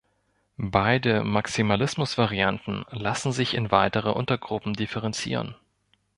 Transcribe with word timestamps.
Beide 0.57 1.23
Maximalismus-Varianten 1.23 2.85
lassen 2.89 3.31
sich 3.31 3.53
in 3.53 3.69
weitere 3.69 4.09
Untergruppen 4.09 4.73
differenzieren. 4.73 5.53